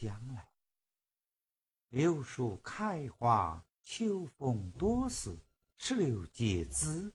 [0.00, 0.48] 将来。
[1.90, 5.36] 柳树开花，秋风多事，
[5.76, 7.12] 石榴结籽，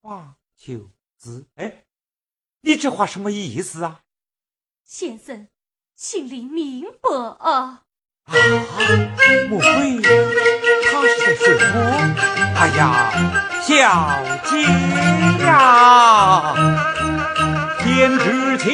[0.00, 1.44] 花秋枝。
[1.56, 1.84] 哎，
[2.62, 4.04] 你这话什么意思啊？
[4.82, 5.48] 先生
[5.94, 7.84] 心里明白啊？
[8.24, 8.32] 啊，
[9.50, 11.44] 莫非他是在说
[11.74, 11.76] 我？
[12.56, 13.12] 哎呀，
[13.60, 13.68] 小
[14.48, 14.62] 姐
[15.44, 16.54] 呀，
[17.82, 18.70] 天之情，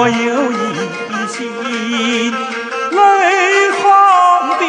[0.00, 0.14] 我有
[0.52, 0.54] 一
[1.26, 1.36] 心
[2.92, 2.98] 泪
[3.72, 3.82] 横
[4.60, 4.62] 地，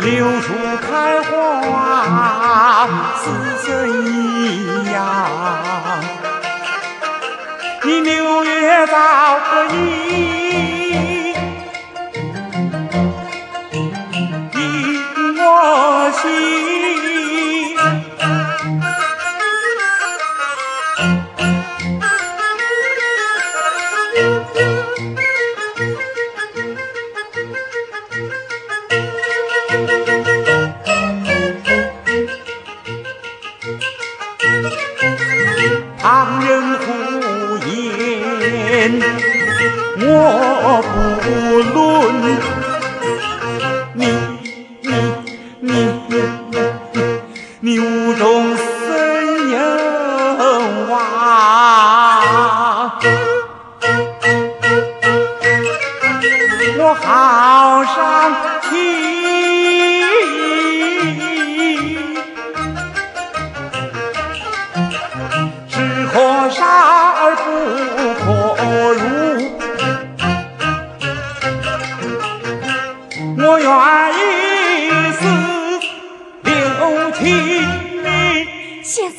[0.00, 0.46] 柳树
[0.82, 1.30] 开花
[3.22, 3.22] 似
[3.64, 4.12] 水一
[4.92, 4.98] 样，
[7.84, 8.50] 你六月
[8.88, 8.96] 早
[9.48, 10.33] 可以
[39.98, 40.82] 我
[41.72, 42.53] 不论。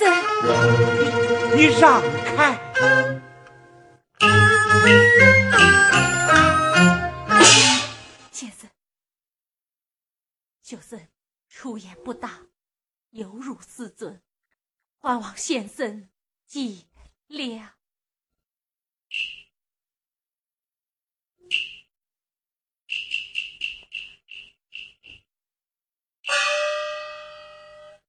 [0.06, 0.12] 情。
[0.12, 2.62] 先生，你让开！
[8.32, 8.70] 先生，
[10.62, 11.08] 秀生
[11.50, 12.50] 出言不当，
[13.10, 14.22] 有辱师尊，
[15.00, 16.10] 还望先生
[16.46, 16.84] 见
[17.28, 17.70] 谅。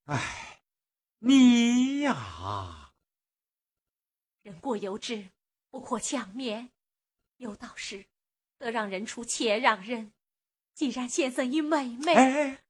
[0.04, 0.45] 哎，
[1.28, 2.92] 你呀，
[4.42, 5.30] 人过有志，
[5.70, 6.68] 不可强勉。
[7.38, 8.04] 有道是，
[8.58, 10.12] 得让人处且让人。
[10.72, 12.64] 既然先生与妹妹，哎，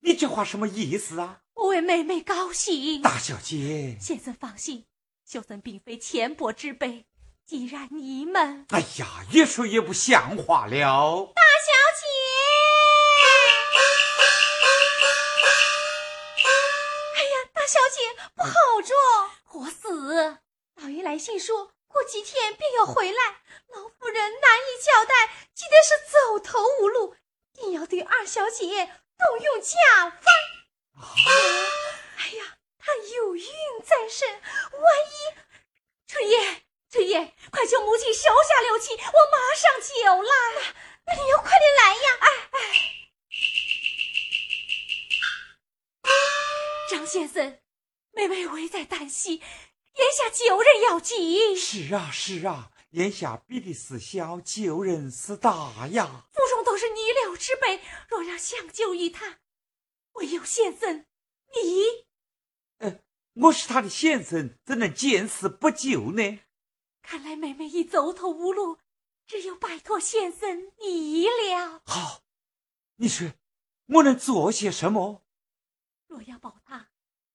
[0.00, 1.42] 你这话什么意思啊？
[1.52, 3.02] 我为妹妹高兴。
[3.02, 4.86] 大小姐，先生放心，
[5.26, 7.04] 秀生并非浅薄之辈。
[7.44, 11.30] 既然你们，哎呀，越说越不像话了。
[11.34, 12.06] 大小姐，
[18.38, 18.94] 好着，
[19.52, 20.38] 我死？
[20.76, 23.42] 老爷来信说过几天便要回来，
[23.74, 27.16] 老夫人难以交代，急的是走投无路，
[27.54, 28.64] 定要对二小姐
[29.18, 30.30] 动用家法。
[32.18, 33.44] 哎呀，她有孕
[33.84, 35.34] 在身，万一……
[36.06, 40.30] 春燕，春燕，快叫母亲手下留情，我马上就来。
[41.06, 42.18] 那你要快点来呀！
[42.20, 42.58] 哎哎，
[46.90, 47.58] 张先生，
[48.18, 49.42] 妹妹危在旦夕，眼
[50.12, 51.56] 下救人要紧。
[51.56, 56.26] 是啊，是啊，眼下比利是小，救人是大呀。
[56.32, 59.38] 府中都是逆流之辈，若要相救于他，
[60.14, 61.06] 唯有先生
[61.54, 62.06] 你。
[62.78, 62.98] 呃，
[63.34, 66.40] 我是他的先生，怎能见死不救呢？
[67.02, 68.78] 看来妹妹已走投无路，
[69.28, 71.82] 只有拜托先生你了。
[71.86, 72.24] 好，
[72.96, 73.28] 你说
[73.86, 75.22] 我能做些什么？
[76.08, 76.88] 若要保他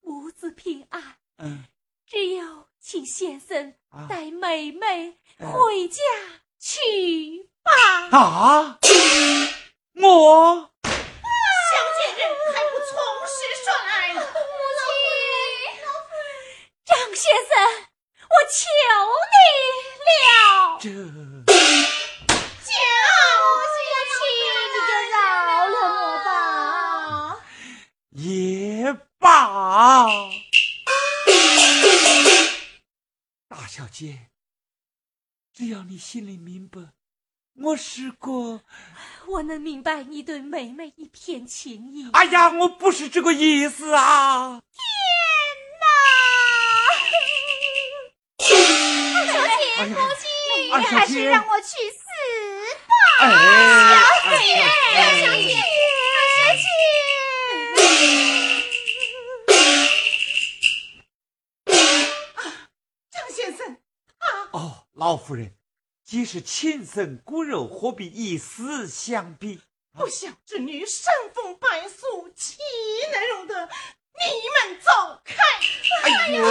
[0.03, 1.63] 母子平安，嗯，
[2.05, 4.05] 只有请先生啊。
[4.09, 5.51] 带妹妹嗯。
[5.51, 6.01] 回家
[6.59, 7.71] 去吧。
[8.11, 8.77] 啊，
[10.01, 10.69] 我？
[10.83, 10.89] 小
[11.97, 12.21] 贱人
[12.53, 12.87] 还不从
[13.25, 14.13] 实说来！
[14.13, 14.21] 母亲，
[16.85, 17.49] 张先生，
[18.29, 18.53] 我求
[19.31, 19.33] 你
[20.27, 20.29] 了。
[20.79, 20.93] 这求
[22.59, 22.63] 母
[23.73, 23.75] 亲，
[24.69, 25.13] 你就饶
[25.69, 26.27] 了我吧。
[28.11, 28.93] 也
[29.53, 30.07] 罢。
[33.47, 34.29] 大小姐，
[35.53, 36.81] 只要你心里明白，
[37.61, 38.61] 我是个……
[39.27, 42.09] 我能明白你对妹妹一片情意。
[42.13, 44.59] 哎呀，我不是这个意思啊！
[48.39, 52.01] 二小姐，哎呀母亲，二小姐还是让我去死
[52.87, 52.93] 吧。
[53.19, 53.29] 哎，
[54.23, 55.72] 小姐，哎小姐，二小姐。
[65.03, 65.51] 老夫人，
[66.05, 69.59] 既是亲生骨肉，何必以死相逼？
[69.91, 72.55] 不孝之女，生逢败俗，岂
[73.11, 73.67] 能容得？
[74.13, 74.89] 你们走
[75.25, 75.35] 开！
[76.03, 76.41] 哎呦！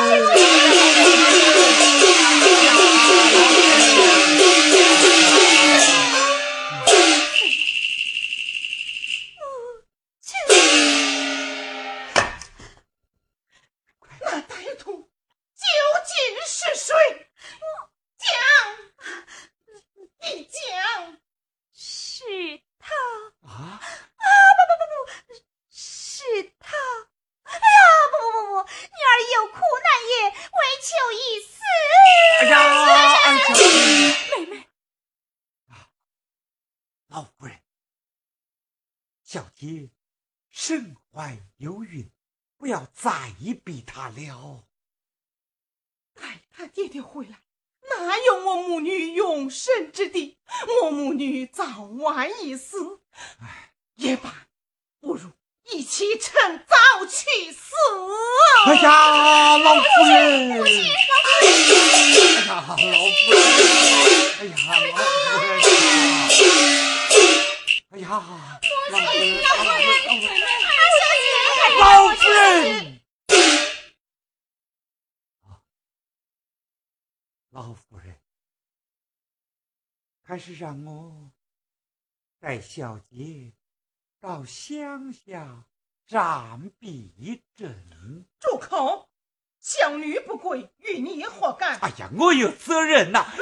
[52.42, 53.00] 一死，
[53.40, 54.34] 哎，也罢，
[55.00, 55.30] 不如
[55.70, 57.72] 一起趁早去死。
[58.66, 60.50] 哎呀，老夫人！
[60.50, 62.90] 哎呀，老夫人！
[64.38, 65.50] 哎呀，老夫人！
[67.90, 69.86] 哎呀，老夫人老夫人，
[71.78, 73.00] 老夫人，
[77.50, 78.18] 老夫人，
[80.24, 81.30] 还是让我
[82.42, 83.52] 带小杰
[84.20, 85.64] 到乡下
[86.08, 88.26] 暂避一阵。
[88.40, 89.08] 住口！
[89.60, 91.78] 小女不归，与你何干？
[91.78, 93.32] 哎呀，我有责任呐。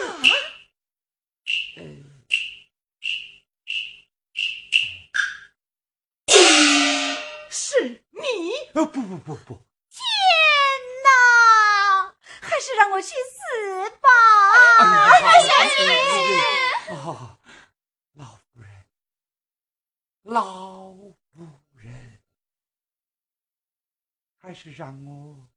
[8.75, 9.55] 哦不不不不！
[9.91, 10.03] 天
[11.05, 14.09] 哪，还是让我去死吧！
[15.41, 17.39] 小姐，哦，
[18.15, 18.87] 老夫人，
[20.23, 22.23] 老夫人，
[24.39, 25.49] 还是让我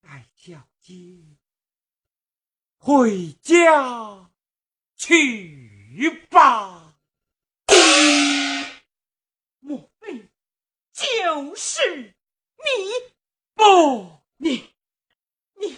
[0.00, 0.94] 带小姐
[2.76, 4.30] 回家
[4.94, 7.00] 去吧。
[9.58, 10.30] 莫非
[10.92, 12.14] 就是
[12.58, 13.12] 你
[13.54, 14.72] 不，你
[15.54, 15.76] 你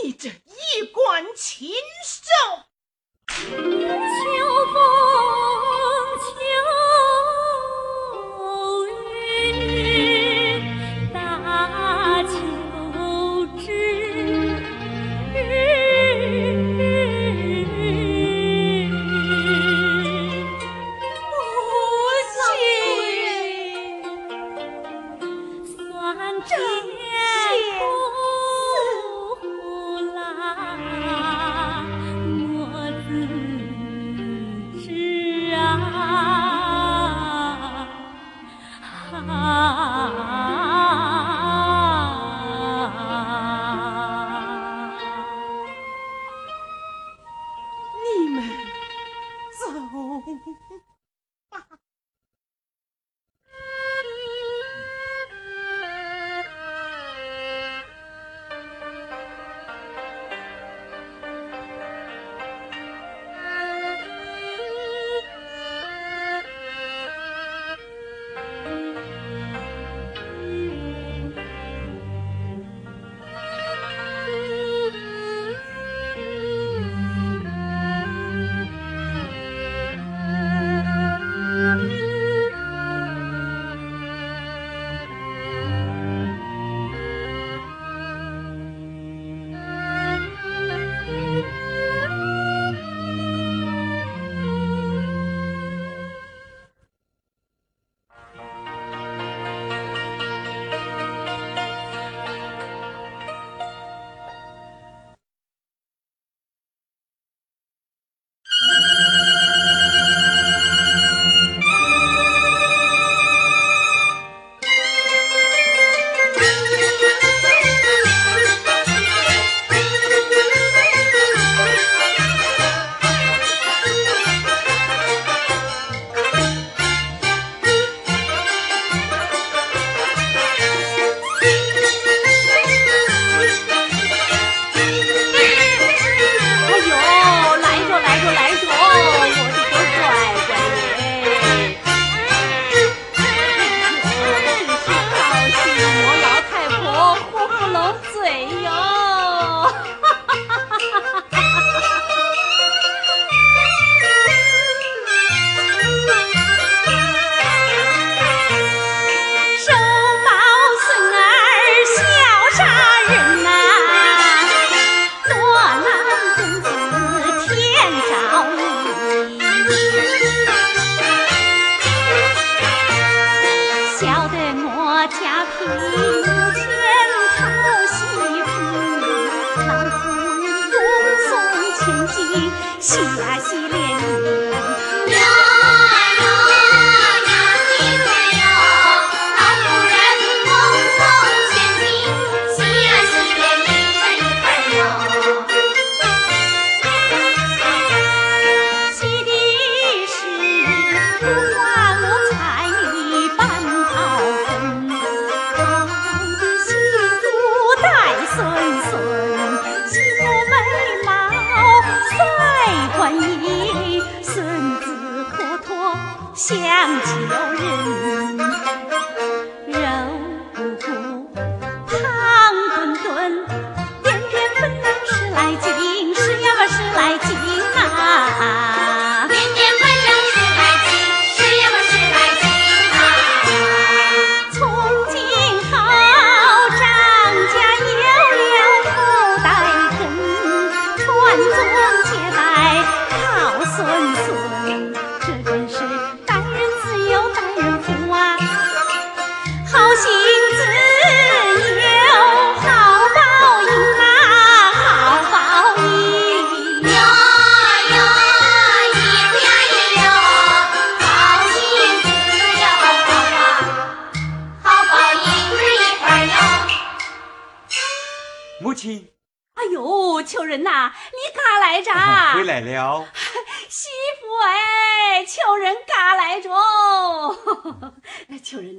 [0.00, 1.74] 你这一贯禽
[2.04, 2.28] 兽！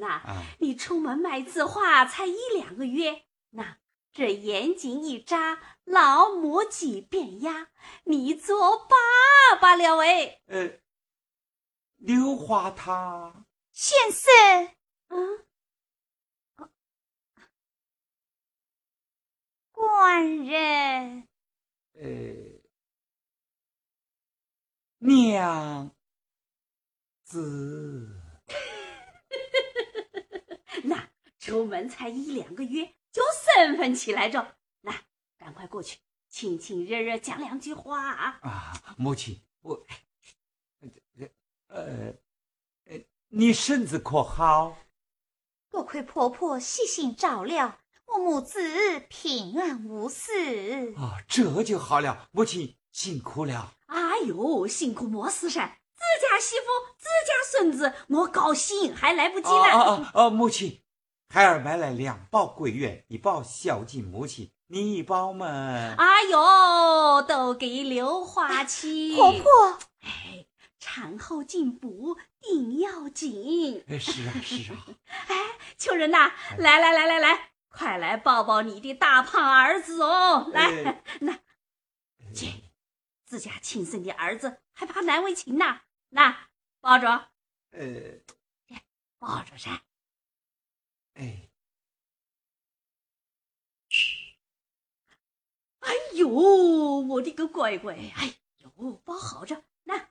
[0.09, 3.77] 秋人呐，你出门卖字画才一两个月，那
[4.11, 7.69] 这眼睛一眨，老母鸡变鸭，
[8.05, 10.41] 你做爸爸了喂。
[10.47, 10.79] 呃，
[11.97, 14.75] 刘花他先生，
[15.09, 15.45] 嗯，
[19.71, 21.27] 官人，
[21.93, 22.03] 呃，
[24.97, 25.91] 娘
[27.23, 28.15] 子。
[30.83, 31.09] 那
[31.39, 33.21] 出门才一两个月就
[33.55, 34.93] 身份起来着，那
[35.37, 38.39] 赶快过去亲亲热热讲两句话啊！
[38.41, 39.85] 啊，母亲，我，
[41.67, 42.13] 呃，
[42.85, 44.77] 呃，你身子可好？
[45.69, 48.59] 多亏婆婆细心照料，我母子
[49.09, 50.93] 平安无事。
[50.97, 53.73] 啊，这就好了，母亲辛苦了。
[53.87, 55.78] 哎呦，辛苦莫事噻。
[55.99, 56.65] 自家媳妇，
[56.97, 59.71] 自家孙子，我高兴还来不及呢。
[59.73, 60.81] 哦哦哦，母亲，
[61.27, 65.95] 孩儿买来两包桂圆，一包孝敬母亲，你一包嘛？
[65.97, 69.13] 哎呦，都给刘花去。
[69.13, 70.45] 婆婆，哎，
[70.79, 73.83] 产后进补定要紧。
[73.87, 74.85] 哎，是啊，是啊。
[75.27, 75.35] 哎，
[75.77, 80.49] 秋人呐，来来来来来，快来抱抱你的大胖儿子哦！
[80.53, 81.37] 来，那，
[82.33, 82.53] 姐，
[83.25, 85.81] 自家亲生的儿子还怕难为情呐？
[86.09, 86.49] 那
[86.79, 87.07] 抱着，
[87.71, 88.19] 呃，
[89.19, 89.83] 抱着噻。
[91.13, 91.49] 哎，
[95.79, 97.95] 哎呦，我的个乖乖！
[98.15, 100.09] 哎呦，抱好着，那。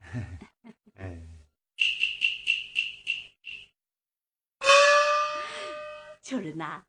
[0.96, 1.22] 哎，
[6.22, 6.86] 秋人呐，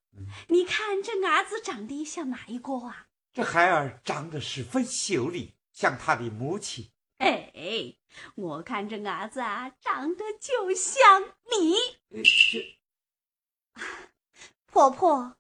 [0.48, 3.10] 你看这伢子长得像哪一个啊？
[3.34, 6.92] 这孩儿长得十分秀丽，像他的母亲。
[7.54, 7.96] 哎，
[8.36, 11.76] 我看这伢子啊，长得就像你。
[12.24, 12.80] 这
[14.66, 15.36] 婆婆，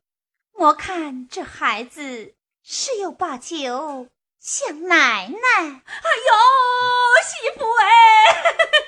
[0.54, 5.38] 我看这孩子十有八九像奶奶。
[5.58, 6.34] 哎呦，
[7.26, 8.44] 媳妇哎，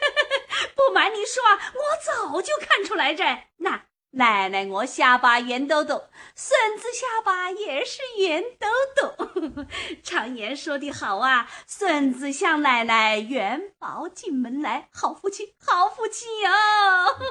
[0.76, 3.24] 不瞒你说，我早就看出来这。
[3.58, 3.86] 那。
[4.16, 9.66] 奶奶，我下巴圆兜兜，孙子下巴也是圆兜兜。
[10.04, 16.52] 常言说的好啊，孙子向奶奶，元宝进门来，好福气，好福气哟！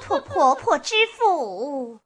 [0.03, 2.01] 托 婆婆之福。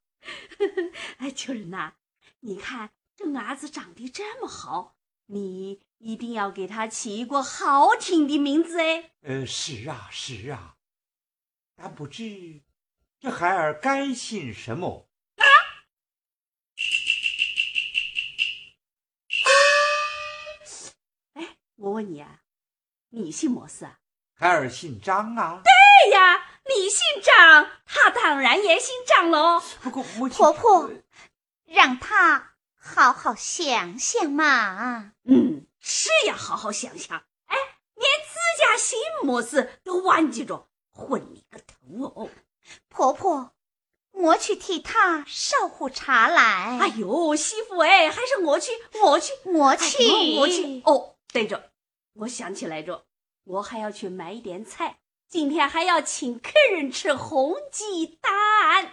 [1.19, 1.95] 哎，秋人呐，
[2.41, 4.95] 你看这伢子长得这么好，
[5.29, 9.13] 你一定要给他起一个好听的名字哎。
[9.23, 10.75] 呃，是啊，是啊，
[11.77, 12.61] 但不知。
[13.19, 15.09] 这孩儿该姓什么？
[15.37, 15.45] 啊！
[21.33, 22.43] 哎，我问你啊，
[23.09, 23.99] 你姓么事啊？
[24.35, 25.63] 孩儿姓张啊。
[25.65, 29.63] 对呀，你姓张，他当然也姓张喽。
[29.81, 30.91] 不过婆婆，
[31.65, 35.15] 让他好好想想嘛。
[35.25, 37.17] 嗯，是要好好想想。
[37.47, 37.57] 哎，
[37.95, 42.29] 连自家姓么事都忘记着，混你个头哦！
[42.89, 43.53] 婆婆，
[44.13, 46.79] 我去替他烧壶茶来。
[46.81, 50.83] 哎呦，媳妇哎，还是我去，我去，我去，我去。
[50.85, 51.71] 哦，对着，
[52.15, 53.05] 我想起来着，
[53.45, 58.33] 我还要去买一点菜，今天还要请客人吃红鸡蛋。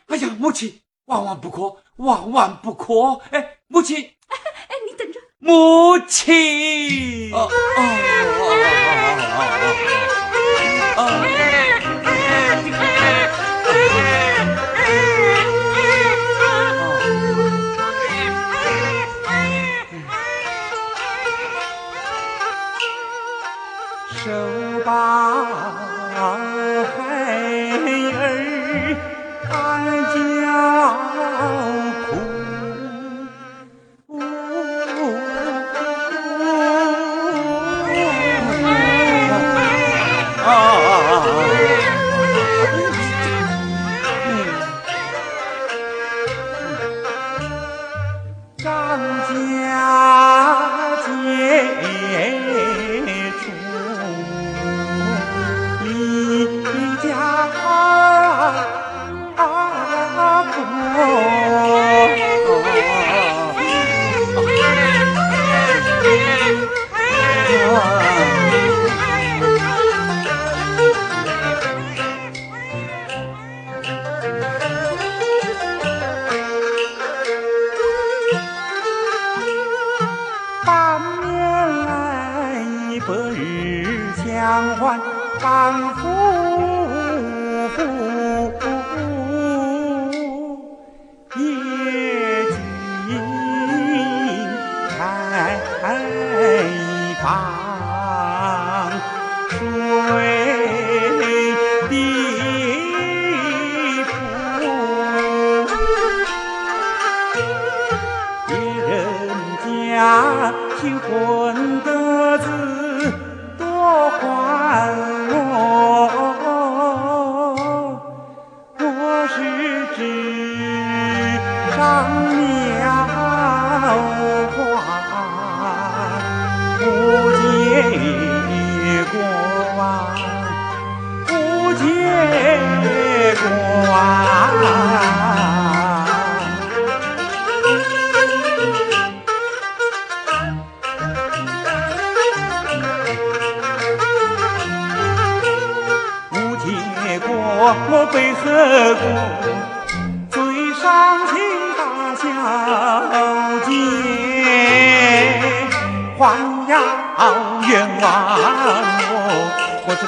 [0.08, 3.22] 哎呀，母亲，万万不可，万万不可！
[3.32, 7.32] 哎，母亲， 哎，你等着，母亲。
[7.34, 7.50] 哦
[8.46, 8.53] 我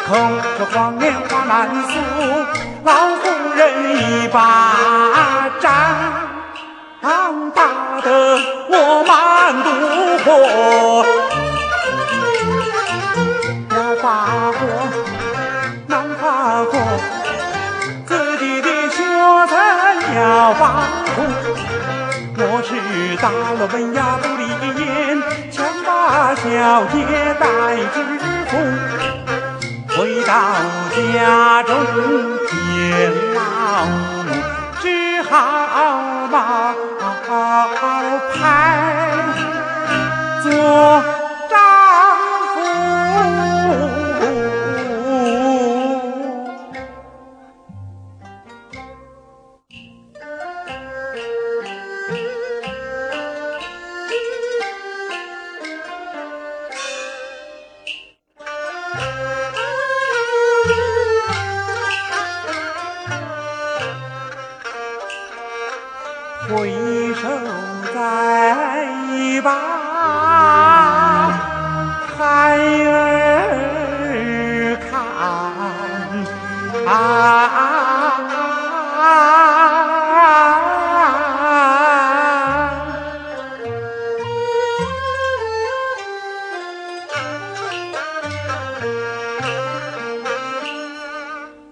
[0.06, 0.14] 口
[0.58, 1.92] 说黄连花难诉，
[2.84, 3.24] 老夫
[3.56, 3.62] 人
[3.98, 4.36] 一把
[5.60, 5.72] 掌
[7.56, 7.62] 打
[8.02, 8.08] 得
[8.70, 8.74] 我
[9.08, 9.12] 满
[9.64, 9.68] 肚
[10.24, 10.28] 火，
[13.76, 14.06] 要发
[14.52, 14.60] 火
[15.88, 16.24] 难发
[16.66, 16.72] 火。
[20.16, 20.62] 要保
[21.14, 21.18] 护，
[22.38, 22.70] 我是
[23.22, 24.42] 大了文雅不离
[24.80, 24.86] 言，
[25.52, 26.44] 强把小
[26.86, 26.96] 姐
[27.38, 27.44] 带
[27.94, 27.96] 知
[28.48, 28.52] 府，
[30.26, 30.32] 到
[30.96, 31.76] 家中
[32.48, 32.52] 见
[33.36, 33.40] 老
[33.86, 34.34] 母，
[34.82, 35.32] 只好
[36.32, 36.74] 把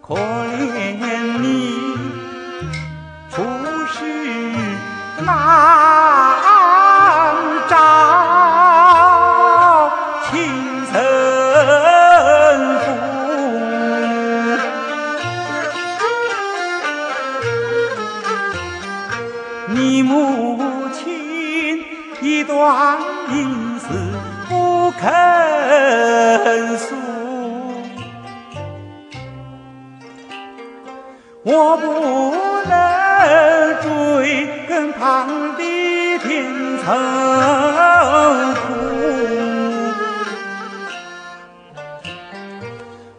[0.06, 1.63] 我不能。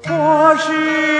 [0.06, 1.13] 我是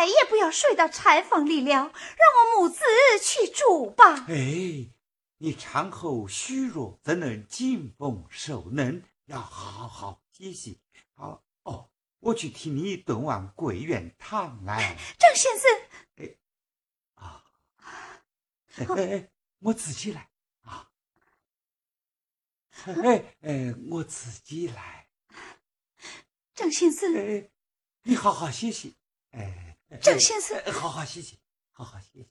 [0.00, 2.80] 再也不要睡到柴房里了，让我母子
[3.22, 4.24] 去住吧。
[4.28, 4.88] 哎，
[5.36, 9.02] 你产后虚弱，怎能进奉受能？
[9.26, 10.80] 要好好歇息。
[11.12, 14.96] 好哦，我去替你炖碗桂圆汤来。
[15.18, 15.70] 张先生，
[16.16, 16.34] 哎
[17.16, 17.44] 啊，
[18.78, 20.30] 哎哎哎，我自己来
[20.62, 20.90] 啊！
[22.86, 25.08] 哎哎，我自己来。
[26.54, 27.50] 张先生，哎，
[28.04, 28.96] 你好好歇息。
[29.32, 31.36] 哎，哎张先生哎好好谢谢，
[31.72, 32.28] 好好歇息。